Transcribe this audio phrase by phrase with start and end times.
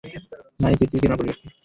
[0.59, 1.47] না এই পৃথিবীকে না পরিবারকে।